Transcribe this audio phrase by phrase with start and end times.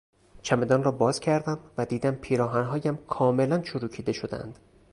[0.41, 4.59] چمدان را باز کردم و دیدم پیراهنهایم کاملا چروکیده شدهاند.